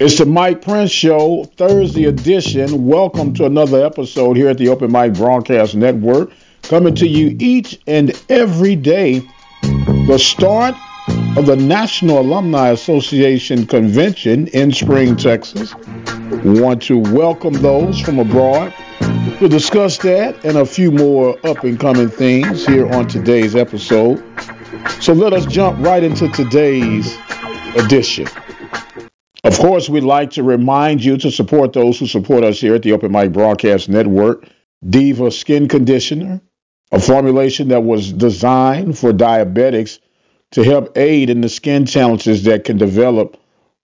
[0.00, 2.86] It's the Mike Prince Show, Thursday edition.
[2.86, 6.30] Welcome to another episode here at the Open Mic Broadcast Network,
[6.62, 9.22] coming to you each and every day.
[9.62, 10.74] The start
[11.36, 15.74] of the National Alumni Association Convention in Spring, Texas.
[16.44, 18.72] We want to welcome those from abroad
[19.40, 24.20] We'll discuss that and a few more up and coming things here on today's episode.
[25.00, 27.16] So let us jump right into today's
[27.76, 28.26] edition.
[29.44, 32.82] Of course, we'd like to remind you to support those who support us here at
[32.82, 34.48] the Open Mic Broadcast Network.
[34.88, 36.40] Diva Skin Conditioner,
[36.92, 39.98] a formulation that was designed for diabetics
[40.52, 43.36] to help aid in the skin challenges that can develop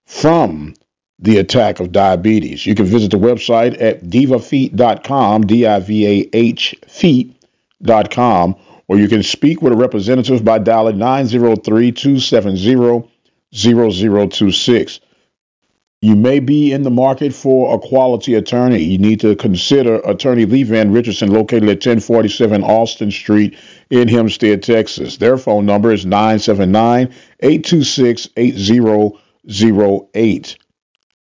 [0.07, 0.75] from
[1.19, 2.67] the attack of diabetes.
[2.67, 8.57] You can visit the website at divafeet.com, D I V A H feet.com,
[8.89, 13.09] or you can speak with a representative by dialing 903 270
[13.55, 15.01] 0026.
[16.05, 18.83] You may be in the market for a quality attorney.
[18.83, 23.57] You need to consider attorney Lee Van Richardson, located at 1047 Austin Street
[23.89, 25.17] in Hempstead, Texas.
[25.17, 27.07] Their phone number is 979
[27.41, 30.59] 826 8008.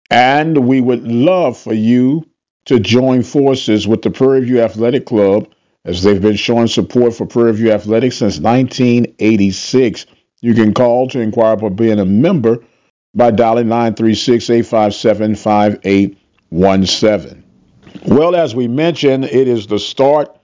[0.08, 2.24] And we would love for you
[2.66, 5.48] to join forces with the Prairie View Athletic Club
[5.84, 10.06] as they've been showing support for Prairie View Athletics since 1986.
[10.42, 12.62] You can call to inquire about being a member
[13.14, 17.44] by dialing 936 857 5817.
[18.06, 20.36] Well, as we mentioned, it is the start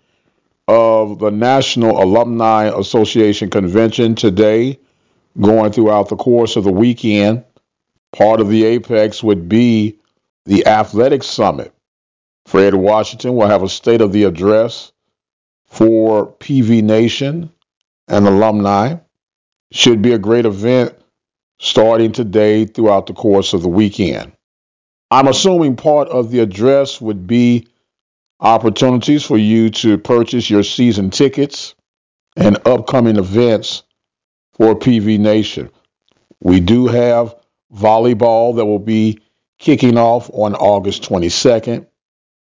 [0.68, 4.79] of the National Alumni Association Convention today,
[5.40, 7.45] going throughout the course of the weekend.
[8.13, 9.98] Part of the apex would be
[10.45, 11.73] the Athletic Summit.
[12.46, 14.92] Fred Washington will have a state of the address
[15.67, 17.51] for PV Nation
[18.08, 18.96] and alumni.
[19.73, 20.96] Should be a great event
[21.58, 24.33] starting today throughout the course of the weekend.
[25.11, 27.68] I'm assuming part of the address would be
[28.40, 31.74] opportunities for you to purchase your season tickets
[32.36, 33.83] and upcoming events
[34.55, 35.70] for PV Nation.
[36.40, 37.34] We do have
[37.74, 39.20] volleyball that will be
[39.58, 41.86] kicking off on August 22nd.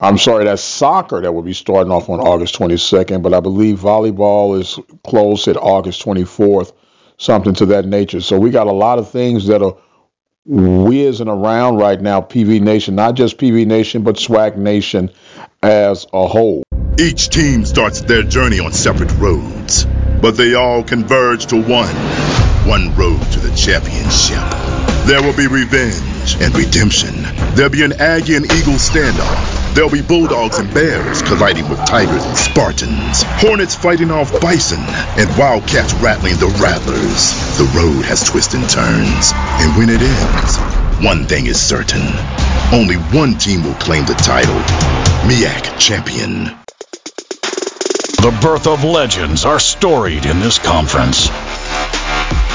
[0.00, 3.78] I'm sorry, that's soccer that will be starting off on August 22nd, but I believe
[3.78, 6.72] volleyball is closed at August 24th
[7.22, 8.20] something to that nature.
[8.20, 9.76] So we got a lot of things that are
[10.44, 15.10] whizzing around right now, PV Nation, not just PV Nation, but SWAC Nation
[15.62, 16.64] as a whole.
[16.98, 19.86] Each team starts their journey on separate roads,
[20.20, 24.38] but they all converge to one one road to the championship.
[25.06, 27.10] There will be revenge and redemption.
[27.54, 29.61] There'll be an Aggie and Eagle standoff.
[29.74, 35.38] There'll be bulldogs and bears colliding with tigers and Spartans, hornets fighting off bison, and
[35.38, 37.32] wildcats rattling the rattlers.
[37.56, 40.58] The road has twists and turns, and when it ends,
[41.02, 42.02] one thing is certain.
[42.70, 44.60] Only one team will claim the title
[45.24, 46.44] MEAC champion.
[48.20, 51.30] The birth of legends are storied in this conference.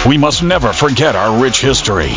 [0.05, 2.13] We must never forget our rich history.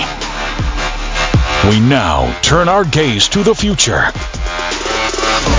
[1.70, 4.12] We now turn our gaze to the future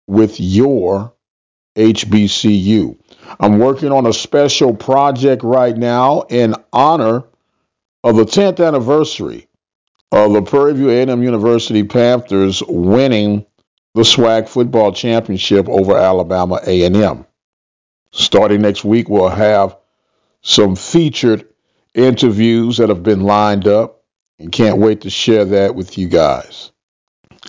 [0.07, 1.13] with your
[1.75, 2.97] HBCU.
[3.39, 7.23] I'm working on a special project right now in honor
[8.03, 9.47] of the 10th anniversary
[10.11, 13.45] of the Prairie View A&M University Panthers winning
[13.95, 17.25] the SWAC football championship over Alabama A&M.
[18.11, 19.77] Starting next week, we'll have
[20.41, 21.47] some featured
[21.93, 24.03] interviews that have been lined up
[24.39, 26.71] and can't wait to share that with you guys.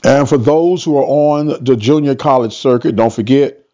[0.02, 3.64] And for those who are on the junior college circuit, don't forget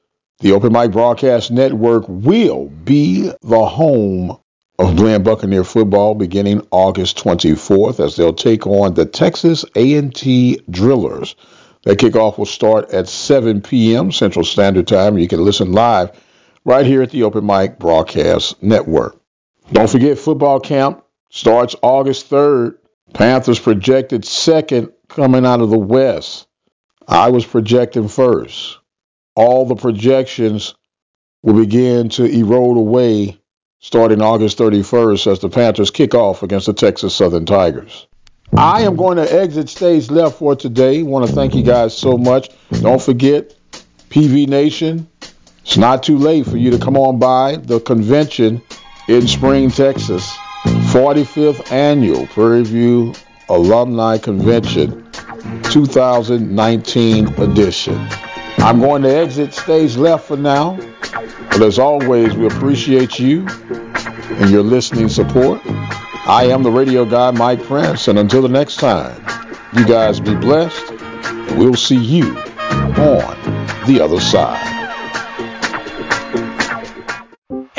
[0.40, 4.38] the Open Mic Broadcast Network will be the home
[4.78, 11.36] of Blinn Buccaneer football beginning August 24th as they'll take on the Texas A&T Drillers.
[11.82, 14.12] That kickoff will start at 7 p.m.
[14.12, 15.18] Central Standard Time.
[15.18, 16.18] You can listen live
[16.64, 19.19] right here at the Open Mic Broadcast Network.
[19.72, 22.76] Don't forget, football camp starts August 3rd.
[23.14, 26.46] Panthers projected second coming out of the West.
[27.06, 28.78] I was projecting first.
[29.34, 30.74] All the projections
[31.42, 33.40] will begin to erode away
[33.80, 38.06] starting August 31st as the Panthers kick off against the Texas Southern Tigers.
[38.56, 41.02] I am going to exit stage left for today.
[41.02, 42.50] Want to thank you guys so much.
[42.80, 43.54] Don't forget,
[44.10, 45.08] PV Nation,
[45.62, 48.60] it's not too late for you to come on by the convention
[49.10, 50.36] in Spring, Texas.
[50.92, 53.12] 45th Annual Prairie View
[53.48, 55.10] Alumni Convention
[55.64, 57.98] 2019 edition.
[58.58, 60.78] I'm going to exit stage left for now.
[61.50, 65.60] But as always, we appreciate you and your listening support.
[66.26, 69.20] I am the radio guy, Mike Prince, and until the next time,
[69.76, 70.92] you guys be blessed.
[71.56, 74.69] We'll see you on the other side.